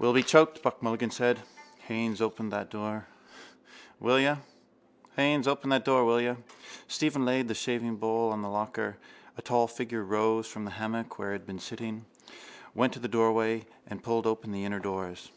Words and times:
—We'll 0.00 0.12
be 0.12 0.24
choked, 0.24 0.60
Buck 0.60 0.82
Mulligan 0.82 1.12
said. 1.12 1.38
Haines, 1.86 2.20
open 2.20 2.50
that 2.50 2.68
door, 2.68 3.06
will 4.00 4.18
you? 4.18 4.38
Stephen 6.88 7.24
laid 7.24 7.46
the 7.46 7.54
shavingbowl 7.54 8.32
on 8.32 8.42
the 8.42 8.48
locker. 8.50 8.98
A 9.38 9.42
tall 9.42 9.68
figure 9.68 10.02
rose 10.02 10.48
from 10.48 10.64
the 10.64 10.72
hammock 10.72 11.16
where 11.16 11.30
it 11.30 11.34
had 11.34 11.46
been 11.46 11.60
sitting, 11.60 12.06
went 12.74 12.92
to 12.94 12.98
the 12.98 13.06
doorway 13.06 13.66
and 13.86 14.02
pulled 14.02 14.26
open 14.26 14.50
the 14.50 14.64
inner 14.64 14.80
doors. 14.80 15.30